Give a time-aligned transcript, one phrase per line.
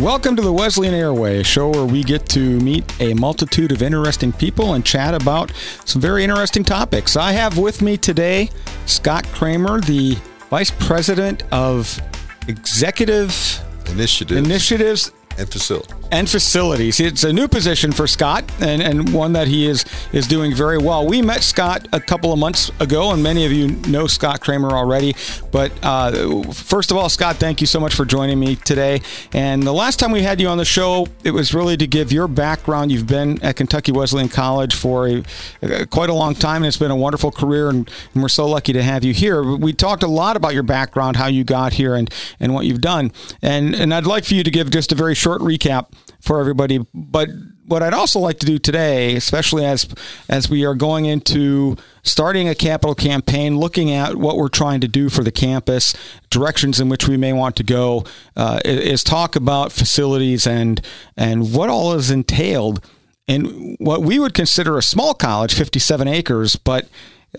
[0.00, 3.82] Welcome to the Wesleyan Airway, a show where we get to meet a multitude of
[3.82, 5.50] interesting people and chat about
[5.84, 7.16] some very interesting topics.
[7.16, 8.48] I have with me today
[8.86, 10.16] Scott Kramer, the
[10.50, 12.00] Vice President of
[12.46, 15.94] Executive Initiatives Initiatives and Facility.
[16.10, 17.00] and facilities.
[17.00, 20.78] It's a new position for Scott, and, and one that he is is doing very
[20.78, 21.06] well.
[21.06, 24.70] We met Scott a couple of months ago, and many of you know Scott Kramer
[24.70, 25.14] already.
[25.52, 29.00] But uh, first of all, Scott, thank you so much for joining me today.
[29.32, 32.10] And the last time we had you on the show, it was really to give
[32.10, 32.90] your background.
[32.90, 35.22] You've been at Kentucky Wesleyan College for a,
[35.62, 38.46] a- quite a long time, and it's been a wonderful career, and, and we're so
[38.46, 39.42] lucky to have you here.
[39.42, 42.80] We talked a lot about your background, how you got here, and and what you've
[42.80, 43.12] done.
[43.40, 46.84] And and I'd like for you to give just a very short recap for everybody.
[46.94, 47.28] But
[47.66, 49.86] what I'd also like to do today, especially as
[50.28, 54.88] as we are going into starting a capital campaign, looking at what we're trying to
[54.88, 55.94] do for the campus,
[56.30, 58.04] directions in which we may want to go,
[58.36, 60.80] uh, is talk about facilities and
[61.16, 62.84] and what all is entailed
[63.26, 66.88] in what we would consider a small college, 57 acres, but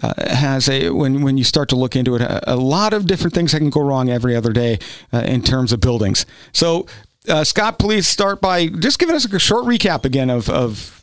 [0.04, 3.08] uh, has a when when you start to look into it, a, a lot of
[3.08, 4.78] different things that can go wrong every other day
[5.12, 6.28] uh, in terms of buildings.
[6.52, 6.86] So,
[7.30, 11.00] uh, Scott, please start by just giving us a short recap again of of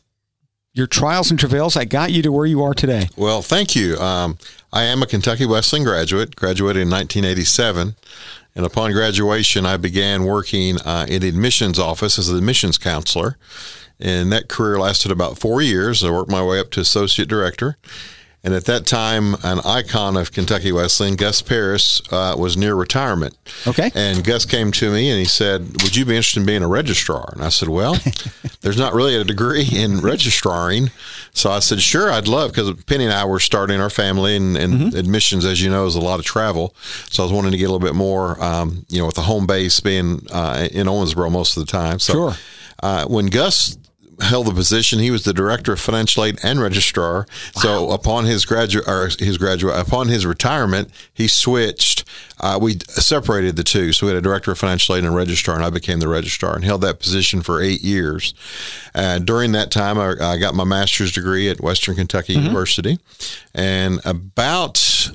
[0.76, 3.08] your trials and travails that got you to where you are today.
[3.16, 3.96] Well, thank you.
[3.96, 4.36] Um,
[4.72, 7.96] I am a Kentucky Wesleyan graduate, graduated in 1987.
[8.54, 13.38] And upon graduation, I began working uh, in admissions office as an admissions counselor.
[13.98, 16.04] And that career lasted about four years.
[16.04, 17.78] I worked my way up to associate director.
[18.46, 23.36] And at that time, an icon of Kentucky Wesleyan, Gus Paris, uh, was near retirement.
[23.66, 23.90] Okay.
[23.94, 26.68] And Gus came to me and he said, Would you be interested in being a
[26.68, 27.28] registrar?
[27.32, 27.96] And I said, Well,
[28.60, 30.92] there's not really a degree in registraring.
[31.34, 34.56] So I said, Sure, I'd love, because Penny and I were starting our family, and,
[34.56, 36.72] and admissions, as you know, is a lot of travel.
[37.10, 39.22] So I was wanting to get a little bit more, um, you know, with the
[39.22, 41.98] home base being uh, in Owensboro most of the time.
[41.98, 42.34] So Sure.
[42.80, 43.76] uh, when Gus
[44.20, 47.26] held the position, he was the director of financial aid and registrar.
[47.54, 52.04] So upon his graduate or his graduate upon his retirement, he switched.
[52.38, 55.16] Uh, we separated the two, so we had a director of financial aid and a
[55.16, 58.34] registrar, and I became the registrar and held that position for eight years.
[58.94, 62.98] Uh, during that time, I, I got my master's degree at Western Kentucky University,
[63.54, 65.10] and about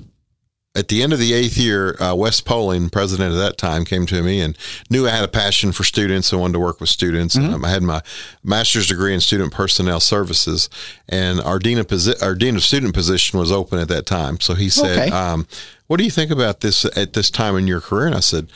[0.74, 4.06] at the end of the eighth year, uh, Wes Poling, president at that time, came
[4.06, 4.58] to me and
[4.90, 7.36] knew I had a passion for students and wanted to work with students.
[7.36, 8.02] Um, I had my
[8.42, 10.70] master's degree in student personnel services,
[11.10, 14.40] and our dean of posi- our dean of student position was open at that time.
[14.40, 15.12] So he said, Okay.
[15.12, 15.46] um,
[15.92, 18.48] "What do you think about this at this time in your career?" And I said,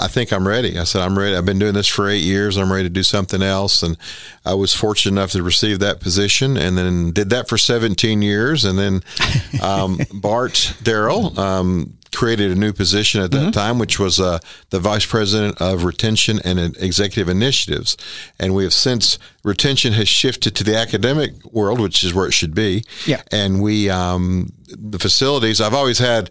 [0.00, 1.36] "I think I'm ready." I said, "I'm ready.
[1.36, 2.56] I've been doing this for eight years.
[2.56, 3.96] I'm ready to do something else." And
[4.44, 8.64] I was fortunate enough to receive that position, and then did that for 17 years,
[8.64, 9.04] and then
[9.62, 11.38] um, Bart Darrell.
[11.38, 14.38] Um, created a new position at that time, which was uh,
[14.70, 17.96] the vice president of retention and executive initiatives.
[18.38, 22.34] And we have since retention has shifted to the academic world, which is where it
[22.34, 22.84] should be.
[23.06, 23.22] Yeah.
[23.32, 26.30] And we, um, the facilities, I've always had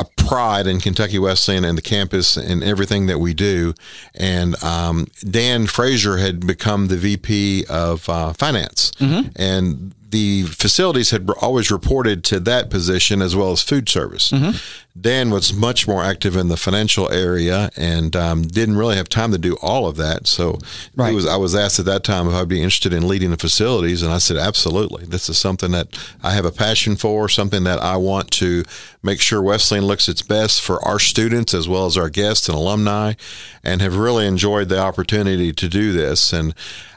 [0.00, 3.74] a pride in Kentucky Wesleyan and the campus and everything that we do.
[4.14, 8.92] And um, Dan Frazier had become the VP of uh, finance.
[9.36, 14.32] And the facilities had always reported to that position as well as food service.
[15.00, 19.30] Dan was much more active in the financial area and um, didn't really have time
[19.30, 20.26] to do all of that.
[20.26, 20.58] So
[20.96, 21.14] Right.
[21.14, 24.02] was I was asked at that time if I'd be interested in leading the facilities,
[24.02, 25.04] and I said absolutely.
[25.04, 28.64] This is something that I have a passion for, something that I want to
[29.02, 32.58] make sure Wesleyan looks its best for our students as well as our guests and
[32.58, 33.14] alumni,
[33.62, 36.32] and have really enjoyed the opportunity to do this.
[36.32, 36.52] And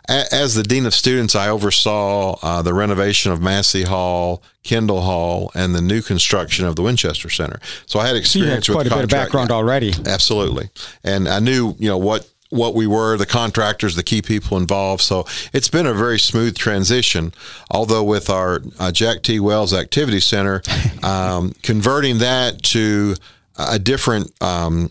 [0.09, 5.52] as the dean of students, I oversaw uh, the renovation of Massey Hall, Kendall Hall,
[5.56, 7.59] and the new construction of the Winchester Center.
[7.86, 9.94] So I had experience had with quite a bit of background already.
[10.06, 10.69] Absolutely.
[11.03, 15.02] And I knew, you know, what what we were, the contractors, the key people involved.
[15.02, 17.34] So it's been a very smooth transition.
[17.72, 19.40] Although with our uh, Jack T.
[19.40, 20.62] Wells Activity Center,
[21.03, 23.16] um, converting that to
[23.58, 24.90] a different um,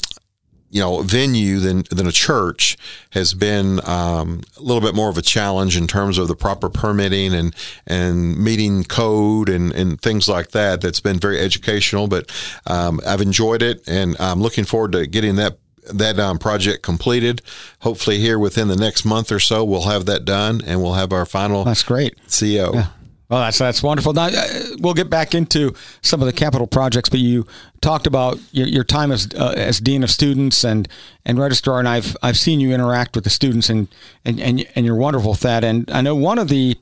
[0.72, 2.76] you know venue than than a church
[3.10, 6.68] has been um, a little bit more of a challenge in terms of the proper
[6.68, 7.54] permitting and
[7.86, 10.80] and meeting code and and things like that.
[10.80, 12.32] That's been very educational, but
[12.66, 15.58] um, I've enjoyed it, and I'm looking forward to getting that.
[15.92, 17.42] That um, project completed.
[17.80, 21.12] Hopefully, here within the next month or so, we'll have that done, and we'll have
[21.12, 22.16] our final That's great.
[22.30, 22.84] CO.
[23.32, 24.12] Well, that's that's wonderful.
[24.12, 24.48] Now uh,
[24.78, 27.46] we'll get back into some of the capital projects, but you
[27.80, 30.86] talked about your, your time as uh, as dean of students and
[31.24, 33.88] and registrar, and I've I've seen you interact with the students, and
[34.26, 35.64] and and, and you're wonderful at that.
[35.64, 36.76] And I know one of the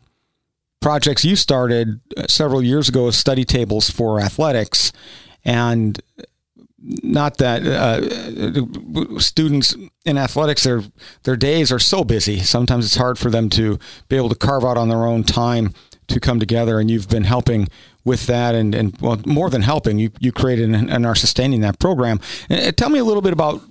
[0.80, 4.92] projects you started uh, several years ago is study tables for athletics,
[5.44, 6.02] and
[6.82, 10.82] not that uh, students in athletics their
[11.22, 12.40] their days are so busy.
[12.40, 15.74] Sometimes it's hard for them to be able to carve out on their own time
[16.10, 16.78] to come together.
[16.78, 17.68] And you've been helping
[18.04, 21.60] with that, and, and well, more than helping, you you created and, and are sustaining
[21.62, 22.20] that program.
[22.48, 23.62] And tell me a little bit about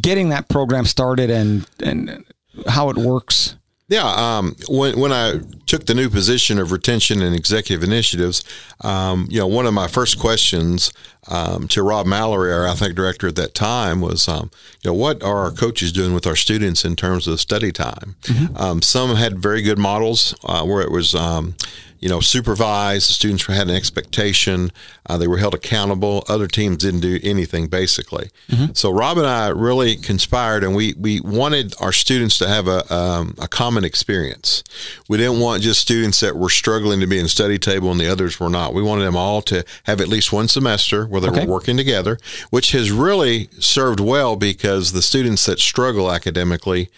[0.00, 2.24] getting that program started and and
[2.66, 3.56] how it works.
[3.88, 5.34] Yeah, um, when when I
[5.66, 8.42] took the new position of retention and executive initiatives,
[8.80, 10.92] um, you know, one of my first questions
[11.28, 14.50] um, to Rob Mallory, our athletic director at that time, was, um,
[14.82, 18.16] you know, what are our coaches doing with our students in terms of study time?
[18.22, 18.56] Mm-hmm.
[18.56, 21.54] Um, some had very good models uh, where it was um,
[22.00, 23.08] you know, supervised.
[23.08, 24.72] The students had an expectation.
[25.06, 26.24] Uh, they were held accountable.
[26.28, 28.30] Other teams didn't do anything basically.
[28.48, 28.72] Mm-hmm.
[28.74, 32.92] So Rob and I really conspired, and we we wanted our students to have a
[32.92, 34.62] um, a common experience.
[35.08, 38.10] We didn't want just students that were struggling to be in study table and the
[38.10, 38.74] others were not.
[38.74, 41.46] We wanted them all to have at least one semester where they okay.
[41.46, 42.18] were working together,
[42.50, 46.90] which has really served well because the students that struggle academically.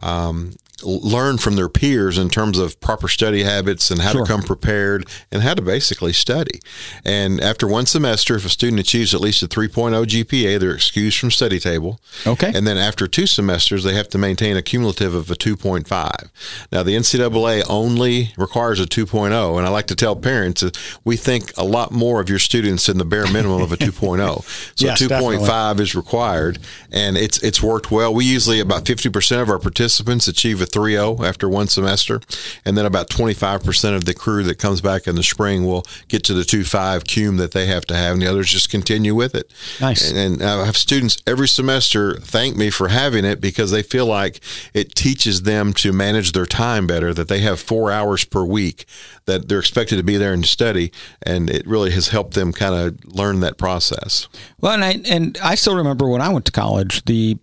[0.00, 4.24] Um, learn from their peers in terms of proper study habits and how sure.
[4.24, 6.60] to come prepared and how to basically study.
[7.04, 11.18] And after one semester, if a student achieves at least a 3.0 GPA, they're excused
[11.18, 12.00] from study table.
[12.26, 12.52] Okay.
[12.54, 16.30] And then after two semesters, they have to maintain a cumulative of a 2.5.
[16.70, 19.58] Now, the NCAA only requires a 2.0.
[19.58, 20.70] And I like to tell parents uh,
[21.04, 24.22] we think a lot more of your students than the bare minimum of a 2.0.
[24.74, 26.58] So yes, 2.5 is required.
[26.90, 28.14] And it's, it's worked well.
[28.14, 32.20] We usually, about 50% of our participants achieve a 3.0 after one semester,
[32.64, 36.24] and then about 25% of the crew that comes back in the spring will get
[36.24, 39.34] to the 2.5 cum that they have to have, and the others just continue with
[39.34, 39.52] it.
[39.80, 40.10] Nice.
[40.10, 44.06] And, and I have students every semester thank me for having it because they feel
[44.06, 44.40] like
[44.74, 47.12] it teaches them to manage their time better.
[47.14, 48.86] That they have four hours per week
[49.26, 50.92] that they're expected to be there and study,
[51.22, 54.28] and it really has helped them kind of learn that process.
[54.60, 57.38] Well, and I and I still remember when I went to college the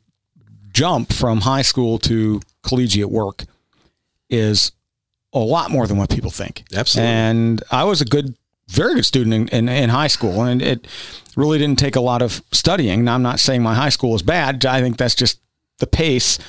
[0.74, 3.46] jump from high school to collegiate work
[4.30, 4.72] is
[5.34, 6.64] a lot more than what people think.
[6.76, 7.12] Absolutely.
[7.12, 8.36] And I was a good,
[8.68, 10.88] very good student in, in, in, high school, and it
[11.36, 13.04] really didn't take a lot of studying.
[13.04, 14.66] Now, I'm not saying my high school is bad.
[14.66, 15.40] I think that's just
[15.80, 16.40] the pace.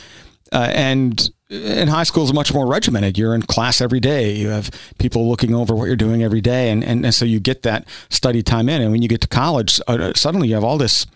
[0.52, 3.18] Uh, and in high school is much more regimented.
[3.18, 4.32] You're in class every day.
[4.32, 7.40] You have people looking over what you're doing every day, and and, and so you
[7.40, 8.82] get that study time in.
[8.82, 11.06] And when you get to college, uh, suddenly you have all this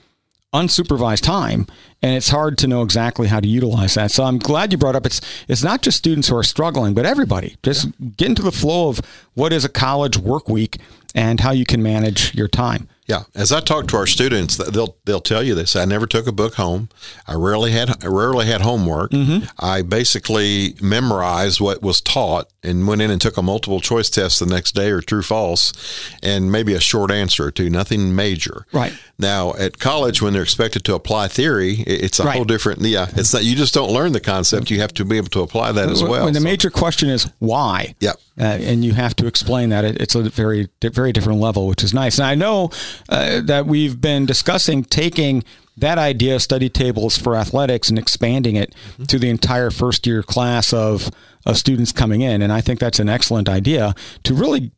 [0.54, 1.66] unsupervised time
[2.00, 4.10] and it's hard to know exactly how to utilize that.
[4.10, 7.04] So I'm glad you brought up it's it's not just students who are struggling, but
[7.04, 7.56] everybody.
[7.62, 8.08] Just yeah.
[8.16, 9.00] get into the flow of
[9.34, 10.78] what is a college work week
[11.14, 12.88] and how you can manage your time.
[13.06, 15.76] Yeah, as I talk to our students, they'll they'll tell you this.
[15.76, 16.88] I never took a book home.
[17.26, 19.10] I rarely had I rarely had homework.
[19.10, 19.44] Mm-hmm.
[19.58, 24.40] I basically memorized what was taught and went in and took a multiple choice test
[24.40, 25.74] the next day or true false,
[26.22, 27.68] and maybe a short answer or two.
[27.68, 28.64] Nothing major.
[28.72, 28.94] Right.
[29.18, 32.34] Now at college, when they're expected to apply theory, it's a right.
[32.34, 32.80] whole different.
[32.80, 33.44] Yeah, it's not.
[33.44, 34.70] You just don't learn the concept.
[34.70, 36.24] You have to be able to apply that as well.
[36.24, 36.44] When the so.
[36.44, 37.96] major question is why.
[38.00, 38.12] Yeah.
[38.40, 41.94] Uh, and you have to explain that it's a very very different level, which is
[41.94, 42.18] nice.
[42.18, 42.70] And I know
[43.08, 45.44] uh, that we've been discussing taking
[45.76, 49.04] that idea of study tables for athletics and expanding it mm-hmm.
[49.04, 51.10] to the entire first year class of
[51.46, 52.40] of students coming in.
[52.42, 54.70] And I think that's an excellent idea to really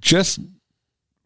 [0.00, 0.38] just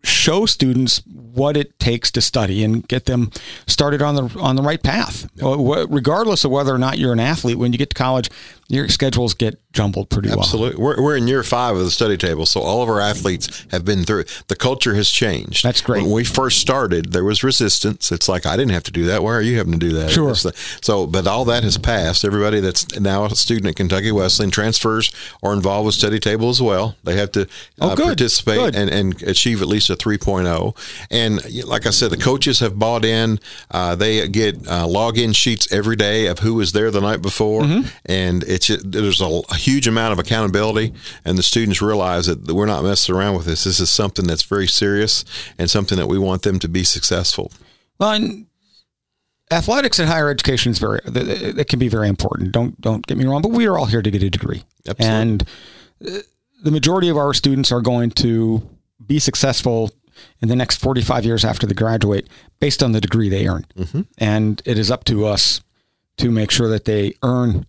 [0.04, 3.30] show students what it takes to study and get them
[3.66, 5.28] started on the on the right path.
[5.36, 5.88] Yep.
[5.90, 8.30] Regardless of whether or not you're an athlete, when you get to college,
[8.72, 10.58] your schedules get jumbled pretty Absolutely.
[10.82, 10.92] well.
[10.92, 11.02] Absolutely.
[11.02, 13.84] We're, we're in year five of the study table, so all of our athletes have
[13.84, 14.42] been through it.
[14.48, 15.62] The culture has changed.
[15.62, 16.02] That's great.
[16.02, 18.10] When we first started, there was resistance.
[18.10, 19.22] It's like, I didn't have to do that.
[19.22, 20.10] Why are you having to do that?
[20.10, 20.32] Sure.
[20.32, 22.24] The, so, but all that has passed.
[22.24, 25.12] Everybody that's now a student at Kentucky Wesleyan transfers
[25.42, 26.96] are involved with study table as well.
[27.04, 27.46] They have to
[27.78, 28.74] oh, uh, participate good.
[28.74, 30.74] And, and achieve at least a 3.0.
[31.10, 33.38] And like I said, the coaches have bought in.
[33.70, 37.62] Uh, they get uh, login sheets every day of who was there the night before.
[37.62, 37.88] Mm-hmm.
[38.06, 40.92] And it's there's a, a, huge amount of accountability,
[41.24, 43.64] and the students realize that we're not messing around with this.
[43.64, 45.24] This is something that's very serious
[45.58, 47.52] and something that we want them to be successful.
[47.98, 48.46] Well, and
[49.50, 52.52] athletics in higher education is very it can be very important.
[52.52, 55.06] Don't don't get me wrong, but we are all here to get a degree, Absolutely.
[55.06, 55.42] and
[56.06, 56.18] uh,
[56.62, 58.68] the majority of our students are going to
[59.04, 59.90] be successful
[60.40, 62.28] in the next 45 years after they graduate
[62.60, 63.66] based on the degree they earn.
[63.76, 64.02] Mm-hmm.
[64.18, 65.60] And it is up to us
[66.18, 67.66] to make sure that they earn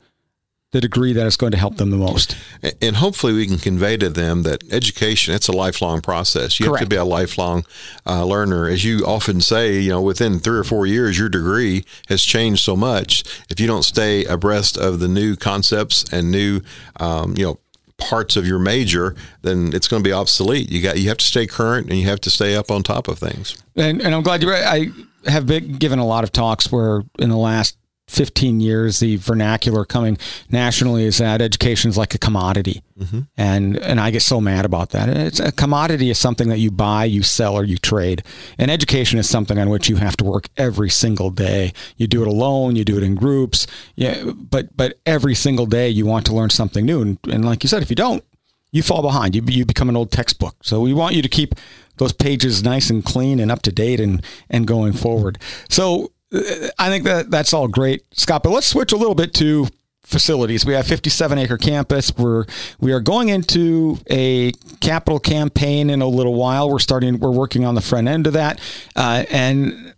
[0.74, 2.36] the degree that is going to help them the most.
[2.82, 6.60] And hopefully we can convey to them that education, it's a lifelong process.
[6.60, 6.80] You Correct.
[6.80, 7.64] have to be a lifelong
[8.08, 8.68] uh, learner.
[8.68, 12.64] As you often say, you know, within three or four years, your degree has changed
[12.64, 13.24] so much.
[13.52, 16.62] If you don't stay abreast of the new concepts and new,
[17.00, 17.60] um, you know,
[18.00, 20.72] parts of your major, then it's going to be obsolete.
[20.72, 23.08] You got you have to stay current and you have to stay up on top
[23.08, 23.64] of things.
[23.76, 24.52] And, and I'm glad you.
[24.52, 24.90] I
[25.28, 27.78] have been given a lot of talks where in the last
[28.14, 30.18] 15 years, the vernacular coming
[30.50, 32.84] nationally is that education is like a commodity.
[32.98, 33.22] Mm-hmm.
[33.38, 35.10] And, and I get so mad about that.
[35.10, 38.24] It's a commodity is something that you buy, you sell, or you trade.
[38.58, 41.74] And education is something on which you have to work every single day.
[41.98, 43.66] You do it alone, you do it in groups.
[43.96, 47.02] Yeah, but, but every single day you want to learn something new.
[47.02, 48.24] And, and like you said, if you don't,
[48.72, 49.36] you fall behind.
[49.36, 50.56] You, you become an old textbook.
[50.62, 51.56] So we want you to keep
[51.98, 55.40] those pages nice and clean and up to date and, and going forward.
[55.70, 58.44] So I think that that's all great, Scott.
[58.44, 59.68] But let's switch a little bit to
[60.02, 60.66] facilities.
[60.66, 62.16] We have 57 acre campus.
[62.18, 62.46] We're
[62.80, 66.70] we are going into a capital campaign in a little while.
[66.70, 67.20] We're starting.
[67.20, 68.60] We're working on the front end of that,
[68.96, 69.94] uh, and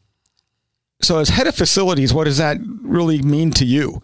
[1.01, 4.01] so as head of facilities, what does that really mean to you?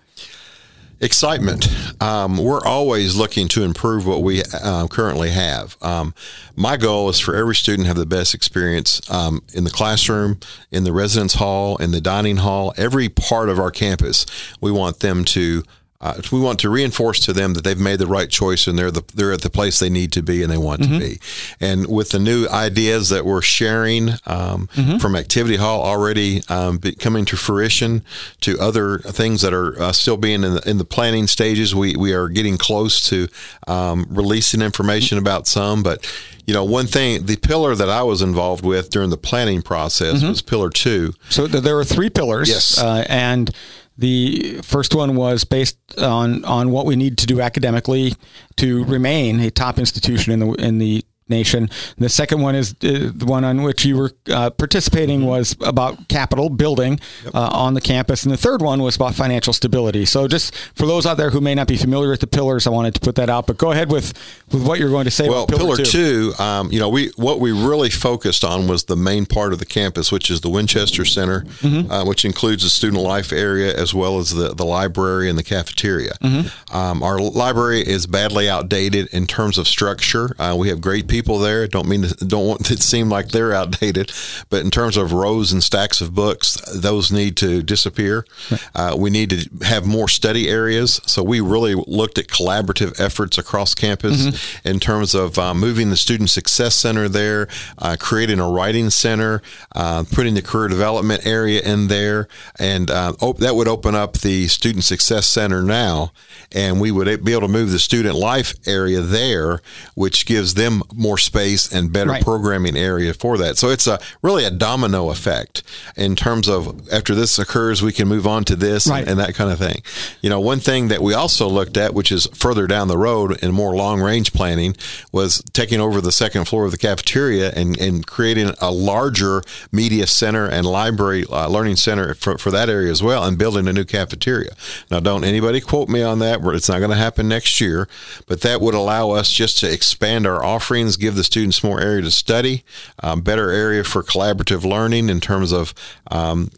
[1.03, 1.67] Excitement.
[2.00, 5.75] Um, we're always looking to improve what we uh, currently have.
[5.81, 6.13] Um,
[6.55, 10.39] my goal is for every student to have the best experience um, in the classroom,
[10.70, 14.27] in the residence hall, in the dining hall, every part of our campus.
[14.62, 15.63] We want them to
[16.01, 18.91] uh, we want to reinforce to them that they've made the right choice and they're
[18.91, 20.93] the, they're at the place they need to be and they want mm-hmm.
[20.93, 21.20] to be.
[21.60, 24.98] And with the new ideas that we're sharing um, mm-hmm.
[24.98, 28.03] from Activity Hall already um, coming to fruition
[28.41, 31.96] to other things that are uh, still being in the, in the, planning stages, we,
[31.96, 33.27] we are getting close to
[33.67, 35.84] um, releasing information about some.
[35.84, 36.05] But
[36.46, 40.17] you know, one thing, the pillar that I was involved with during the planning process
[40.17, 40.29] mm-hmm.
[40.29, 41.13] was pillar two.
[41.29, 42.50] So there were three pillars.
[42.50, 42.77] Yes.
[42.77, 43.51] Uh, and
[43.98, 48.14] the first one was based on on what we need to do academically
[48.58, 51.70] to remain a top institution in the in the nation.
[51.98, 55.30] The second one is uh, the one on which you were uh, participating mm-hmm.
[55.30, 57.34] was about capital building yep.
[57.34, 60.06] uh, on the campus, and the third one was about financial stability.
[60.06, 62.70] So, just for those out there who may not be familiar with the pillars, I
[62.70, 63.48] wanted to put that out.
[63.48, 64.14] But go ahead with
[64.52, 65.28] with what you're going to say.
[65.30, 68.98] Well, pillar, pillar, two, um, you know, we what we really focused on was the
[68.98, 71.92] main part of the campus, which is the Winchester Center, mm-hmm.
[71.92, 75.44] Uh, which includes the student life area as well as the the library and the
[75.44, 76.14] cafeteria.
[76.22, 76.76] Mm-hmm.
[76.76, 80.36] Um, our library is badly outdated in terms of structure.
[80.38, 81.68] Uh, we have great people people there.
[81.68, 84.12] Don't mean to, don't want it to seem like they're outdated,
[84.50, 88.25] but in terms of rows and stacks of books, those need to disappear.
[88.50, 88.70] Right.
[88.74, 91.00] Uh, we need to have more study areas.
[91.06, 94.68] So we really looked at collaborative efforts across campus mm-hmm.
[94.68, 97.48] in terms of uh, moving the Student Success Center there,
[97.78, 99.42] uh, creating a writing center,
[99.75, 104.18] uh, putting the career development area in there, and uh, op- that would open up
[104.20, 106.12] the Student Success Center now,
[106.51, 109.62] and we would be able to move the student life area there,
[109.96, 112.24] which gives them more space and better right.
[112.24, 113.58] programming area for that.
[113.58, 115.63] So it's a really a domino effect
[115.96, 119.00] in terms of after this occurs, we can move on to this right.
[119.00, 119.82] and, and, that kind of thing.
[120.22, 123.41] You know, one thing that we also looked at, which is further down the road
[123.44, 124.75] and more long range planning,
[125.12, 130.08] was taking over the second floor of the cafeteria and, and creating a larger media
[130.08, 133.74] center and library uh, learning center for, for that area as well and building a
[133.74, 134.51] new cafeteria.
[134.89, 136.41] Now, don't anybody quote me on that.
[136.44, 137.88] It's not going to happen next year,
[138.27, 142.01] but that would allow us just to expand our offerings, give the students more area
[142.03, 142.63] to study,
[143.03, 145.74] um, better area for collaborative learning in terms of
[146.10, 146.51] um,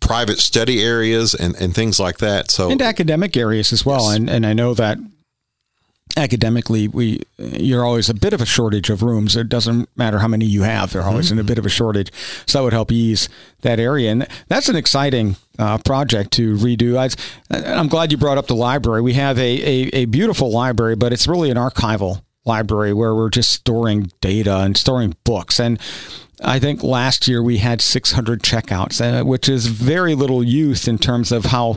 [0.00, 2.50] private study areas and, and things like that.
[2.50, 4.04] So and academic areas as well.
[4.08, 4.16] Yes.
[4.16, 4.98] And and I know that
[6.16, 10.26] academically we you're always a bit of a shortage of rooms it doesn't matter how
[10.26, 11.38] many you have they're always mm-hmm.
[11.38, 12.10] in a bit of a shortage
[12.46, 13.28] so that would help ease
[13.60, 18.38] that area and that's an exciting uh, project to redo I, i'm glad you brought
[18.38, 22.22] up the library we have a, a, a beautiful library but it's really an archival
[22.48, 25.60] library where we're just storing data and storing books.
[25.60, 25.78] And
[26.42, 30.98] I think last year we had 600 checkouts, uh, which is very little use in
[30.98, 31.76] terms of how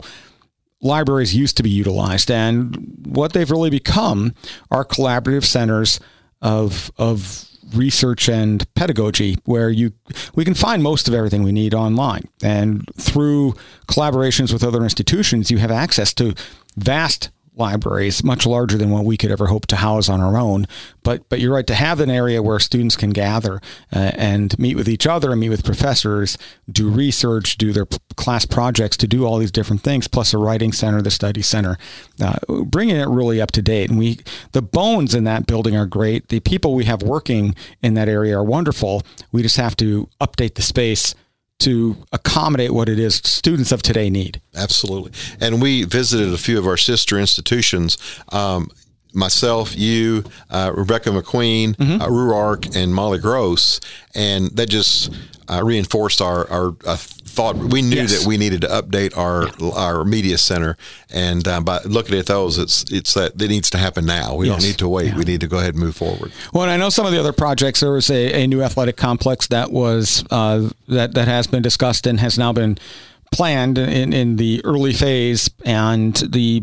[0.80, 2.30] libraries used to be utilized.
[2.30, 4.34] And what they've really become
[4.70, 6.00] are collaborative centers
[6.40, 9.92] of, of research and pedagogy where you
[10.34, 13.54] we can find most of everything we need online and through
[13.86, 16.34] collaborations with other institutions you have access to
[16.76, 20.66] vast libraries, much larger than what we could ever hope to house on our own.
[21.02, 23.60] But but you're right to have an area where students can gather
[23.94, 26.38] uh, and meet with each other and meet with professors,
[26.70, 30.38] do research, do their p- class projects, to do all these different things, plus a
[30.38, 31.76] writing center, the study center,
[32.20, 33.90] uh, bringing it really up to date.
[33.90, 34.20] And we
[34.52, 36.28] the bones in that building are great.
[36.28, 39.02] The people we have working in that area are wonderful.
[39.30, 41.14] We just have to update the space
[41.60, 44.40] to accommodate what it is students of today need.
[44.54, 45.12] Absolutely.
[45.40, 47.96] And we visited a few of our sister institutions.
[48.30, 48.70] Um,
[49.14, 52.00] myself, you, uh, Rebecca McQueen, Mm-hmm.
[52.02, 53.80] uh, Ruark, and Molly Gross,
[54.14, 55.12] and that just
[55.48, 57.56] uh, reinforced our our uh, thought.
[57.56, 58.18] We knew Yes.
[58.20, 60.76] that we needed to update our our media center,
[61.10, 64.34] and uh, by looking at those, it's it's that it needs to happen now.
[64.36, 64.56] We Yes.
[64.60, 65.06] don't need to wait.
[65.08, 65.16] Yeah.
[65.18, 66.32] We need to go ahead and move forward.
[66.52, 67.80] Well, and I know some of the other projects.
[67.80, 72.06] There was a, a new athletic complex that was uh, that that has been discussed
[72.06, 72.78] and has now been
[73.32, 76.62] planned in, in the early phase, and the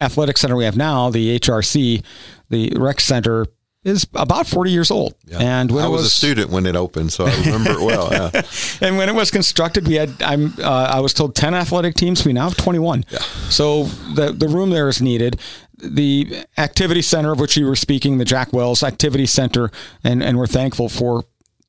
[0.00, 2.02] athletic center we have now, the HRC,
[2.48, 3.46] the rec center,
[3.82, 5.14] is about forty years old.
[5.26, 5.38] Yeah.
[5.38, 8.08] And when I it was, a student when it opened, so I remember it well.
[8.10, 8.42] Yeah.
[8.86, 12.24] and when it was constructed, we had I'm uh, I was told ten athletic teams.
[12.24, 13.04] We now have twenty one.
[13.10, 13.18] Yeah.
[13.48, 15.40] So the the room there is needed.
[15.82, 19.70] The activity center of which you were speaking, the Jack Wells Activity Center,
[20.04, 21.24] and and we're thankful for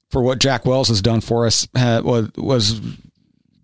[0.09, 1.65] for what Jack Wells has done for us.
[1.73, 2.81] Uh, was was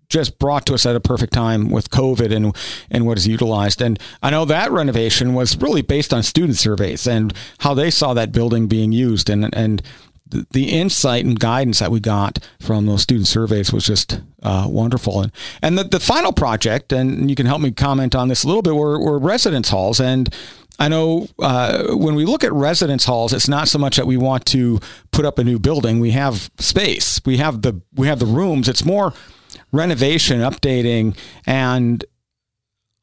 [0.08, 2.56] just brought to us at a perfect time with COVID and
[2.90, 3.82] and what is utilized.
[3.82, 8.14] And I know that renovation was really based on student surveys and how they saw
[8.14, 9.82] that building being used and and
[10.30, 15.20] the, insight and guidance that we got from those student surveys was just uh, wonderful.
[15.22, 18.46] And and the, the final project, and you can help me comment on this a
[18.46, 20.00] little bit, were, were residence halls.
[20.00, 20.32] And
[20.78, 24.16] I know uh, when we look at residence halls, it's not so much that we
[24.16, 25.98] want to put up a new building.
[25.98, 28.68] We have space, we have the we have the rooms.
[28.68, 29.12] It's more
[29.72, 32.04] renovation, updating, and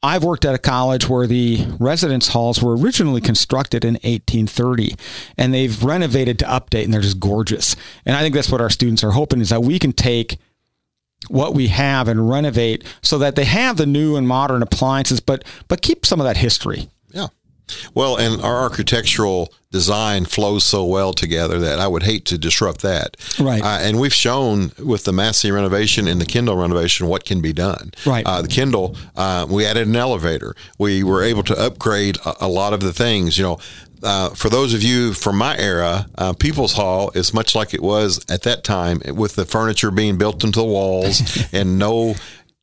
[0.05, 4.93] I've worked at a college where the residence halls were originally constructed in 1830
[5.35, 7.75] and they've renovated to update and they're just gorgeous.
[8.05, 10.37] And I think that's what our students are hoping is that we can take
[11.27, 15.43] what we have and renovate so that they have the new and modern appliances but
[15.67, 16.87] but keep some of that history.
[17.93, 22.81] Well, and our architectural design flows so well together that I would hate to disrupt
[22.81, 23.17] that.
[23.39, 23.61] Right.
[23.61, 27.51] Uh, and we've shown with the Massey renovation and the Kendall renovation what can be
[27.51, 27.91] done.
[28.05, 28.25] Right.
[28.25, 30.55] Uh, the Kendall, uh, we added an elevator.
[30.77, 33.37] We were able to upgrade a, a lot of the things.
[33.37, 33.59] You know,
[34.01, 37.81] uh, for those of you from my era, uh, People's Hall is much like it
[37.81, 42.15] was at that time, with the furniture being built into the walls and no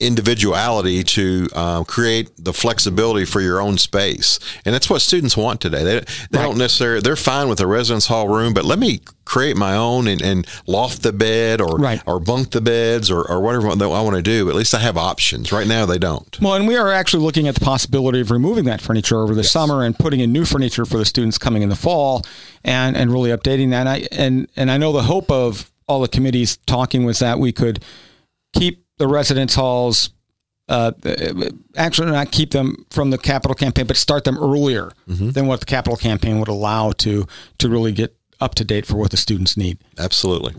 [0.02, 5.60] individuality to uh, create the flexibility for your own space, and that's what students want
[5.60, 5.82] today.
[5.84, 6.42] They, they Right.
[6.42, 10.08] don't necessarily they're fine with a residence hall room, but let me create my own
[10.08, 12.02] and, and loft the bed or Right.
[12.06, 14.48] or bunk the beds or, or whatever I want to do.
[14.50, 15.52] At least I have options.
[15.52, 16.38] Right now, they don't.
[16.40, 19.44] Well, and we are actually looking at the possibility of removing that furniture over the
[19.44, 22.22] summer and putting in new furniture for the students coming in the fall,
[22.64, 23.80] and and really updating that.
[23.86, 27.38] And I and and I know the hope of all the committees talking was that
[27.38, 27.82] we could
[28.54, 30.10] keep the residence halls.
[30.68, 30.92] Uh,
[31.76, 35.66] actually, not keep them from the capital campaign, but start them earlier than what the
[35.66, 37.26] capital campaign would allow to
[37.58, 39.78] to really get up to date for what the students need.
[39.98, 40.54] Absolutely.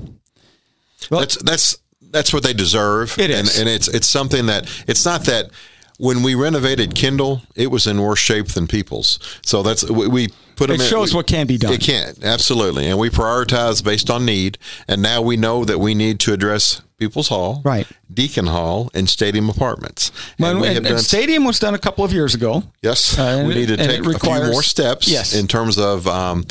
[1.09, 1.77] Well- that's that's
[2.11, 3.17] that's what they deserve.
[3.17, 3.39] It is.
[3.57, 5.49] and, and it's it's something that it's not that
[5.97, 9.17] when we renovated Kendall, it was in worse shape than People's.
[9.43, 10.75] So that's we, we put them.
[10.75, 11.73] It in, shows we- what can be done.
[11.73, 14.59] It can absolutely, and we prioritize based on need.
[14.87, 17.87] And now we know that we need to address People's Hall, Right.
[18.13, 20.11] Deacon Hall, and Stadium Apartments.
[20.39, 22.63] And, and- and stadium was done a couple of years ago.
[22.81, 25.33] Yes, Uh, we need to take it a few more steps Yes.
[25.35, 26.45] in terms of um,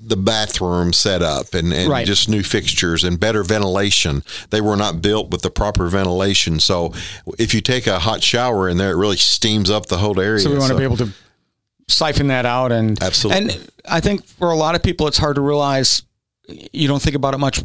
[0.00, 2.06] the bathroom setup and, and Right.
[2.06, 4.22] just new fixtures and better ventilation.
[4.50, 6.92] They were not built with the proper ventilation, so
[7.38, 10.40] if you take a hot shower in there, it really steams up the whole area.
[10.40, 11.10] So we want to be able to
[11.88, 13.54] siphon that out and Absolutely.
[13.54, 16.02] And I think for a lot of people, it's hard to realize.
[16.72, 17.62] You don't think about it much.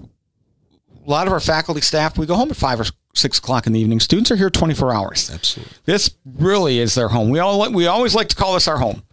[1.05, 3.73] A lot of our faculty staff, we go home at five or six o'clock in
[3.73, 3.99] the evening.
[3.99, 5.29] Students are here twenty four hours.
[5.31, 5.73] Absolutely.
[5.85, 7.29] This really is their home.
[7.29, 9.03] We all we always like to call this our home,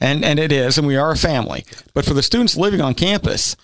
[0.00, 1.64] and and it is, and we are a family.
[1.92, 3.56] But for the students living on campus,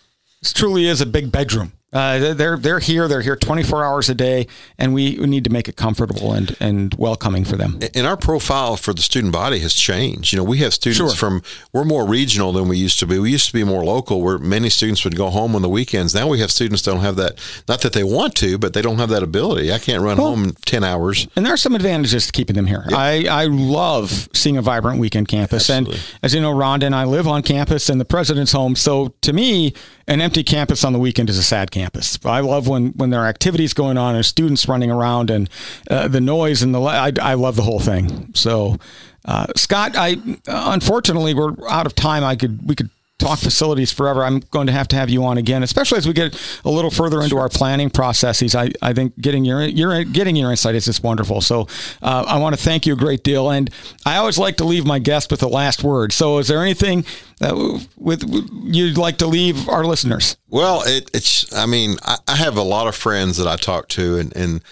[0.42, 1.72] this truly is a big bedroom.
[1.92, 3.06] Uh, they're they're here.
[3.08, 6.54] They're here 24 hours a day, and we, we need to make it comfortable and
[6.58, 7.78] and welcoming for them.
[7.94, 10.32] and our profile for the student body has changed.
[10.32, 11.16] You know, we have students Sure.
[11.16, 13.18] from we're more regional than we used to be.
[13.20, 16.12] We used to be more local, where many students would go home on the weekends.
[16.14, 17.38] Now we have students that don't have that.
[17.68, 19.72] Not that they want to, but they don't have that ability.
[19.72, 21.28] I can't run home in ten hours.
[21.36, 22.84] And there are some advantages to keeping them here.
[22.92, 25.70] I, I love seeing a vibrant weekend campus.
[25.70, 25.94] Absolutely.
[26.00, 28.74] And as you know, Rhonda and I live on campus in the president's home.
[28.74, 29.72] So to me,
[30.08, 31.75] an empty campus on the weekend is a sad campus.
[32.24, 35.50] I love when, when there are activities going on and students running around and
[35.90, 38.32] uh, the noise and the, I, I love the whole thing.
[38.34, 38.78] So,
[39.24, 42.24] uh, Scott, I, unfortunately, we're out of time.
[42.24, 44.24] I could, we could talk facilities forever.
[44.24, 46.90] I'm going to have to have you on again, especially as we get a little
[46.90, 48.54] further into our planning processes.
[48.54, 51.40] I, I think getting your your getting your insight is just wonderful.
[51.40, 51.62] So
[52.02, 53.70] uh, I want to thank you a great deal, and
[54.04, 56.12] I always like to leave my guest with the last word.
[56.12, 57.04] So is there anything
[57.40, 58.22] uh, with,
[58.64, 60.36] you'd like to leave our listeners?
[60.48, 61.52] Well, it, it's.
[61.54, 64.62] I mean, I, I have a lot of friends that I talk to, and and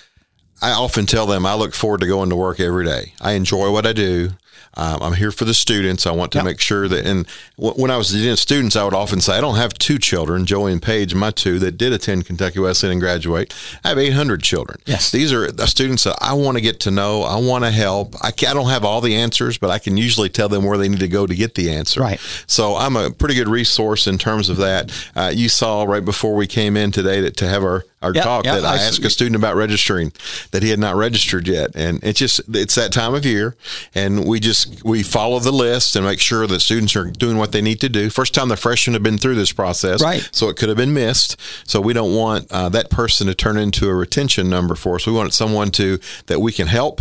[0.61, 3.15] I often tell them I look forward to going to work every day.
[3.21, 4.31] I enjoy what I do.
[4.77, 6.07] Um, I'm here for the students.
[6.07, 6.45] I want to Yep.
[6.45, 9.37] make sure that, and w- when I was dealing with students, I would often say,
[9.37, 12.93] I don't have two children, Joey and Paige, my two that did attend Kentucky Wesleyan
[12.93, 13.55] and graduate.
[13.85, 14.81] I have 800 children.
[14.87, 15.11] Yes.
[15.11, 17.23] These are the students that I want to get to know.
[17.23, 18.15] I want to help.
[18.23, 20.79] I, ca- I don't have all the answers, but I can usually tell them where
[20.79, 22.01] they need to go to get the answer.
[22.01, 22.21] Right.
[22.47, 24.91] So I'm a pretty good resource in terms of that.
[25.15, 28.25] Uh, you saw right before we came in today that to have our, our Yep,
[28.25, 30.13] talk yep, that I asked a student about registering
[30.51, 31.71] that he had not registered yet.
[31.75, 33.57] And it's just, it's that time of year.
[33.95, 37.53] And we just, we follow the list and make sure that students are doing what
[37.53, 38.11] they need to do.
[38.11, 40.03] First time the freshmen have been through this process.
[40.03, 40.29] Right.
[40.33, 41.41] So it could have been missed.
[41.67, 45.07] So we don't want uh, that person to turn into a retention number for us.
[45.07, 47.01] We want someone to, that we can help.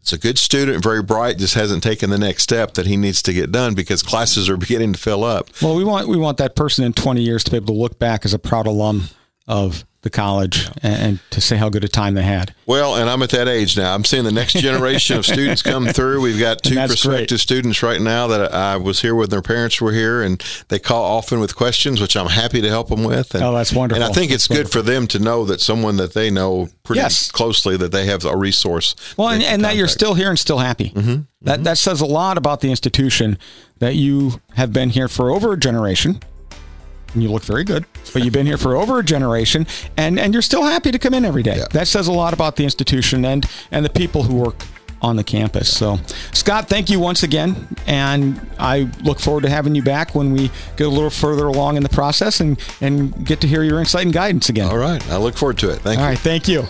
[0.00, 3.22] It's a good student, very bright, just hasn't taken the next step that he needs
[3.22, 5.48] to get done because classes are beginning to fill up.
[5.60, 7.98] Well, we want we want that person in 20 years to be able to look
[7.98, 9.08] back as a proud alum
[9.48, 12.54] of the college and, and to say how good a time they had.
[12.64, 13.92] Well, and I'm at that age now.
[13.92, 16.20] I'm seeing the next generation of students come through.
[16.20, 17.40] We've got two prospective great.
[17.40, 19.30] students right now that I was here with.
[19.30, 22.88] Their parents were here, and they call often with questions, which I'm happy to help
[22.88, 23.34] them with.
[23.34, 24.02] And, Oh, that's wonderful.
[24.02, 26.68] And I think it's That's good for them to know that someone that they know
[26.84, 27.30] pretty Yes.
[27.32, 28.94] closely that they have a resource.
[29.16, 30.90] Well, and, and that you're still here and still happy.
[30.90, 31.22] Mm-hmm.
[31.42, 33.38] That that says a lot about the institution
[33.78, 36.20] that you have been here for over a generation.
[37.16, 40.34] And you look very good, but you've been here for over a generation, and and
[40.34, 41.56] you're still happy to come in every day.
[41.56, 41.64] Yeah.
[41.72, 44.56] That says a lot about the institution and and the people who work
[45.00, 45.74] on the campus.
[45.74, 45.98] So,
[46.32, 50.50] Scott, thank you once again, and I look forward to having you back when we
[50.76, 54.04] get a little further along in the process and and get to hear your insight
[54.04, 54.68] and guidance again.
[54.68, 55.02] All right.
[55.08, 55.78] I look forward to it.
[55.78, 56.10] Thank All you.
[56.10, 56.64] right, thank you.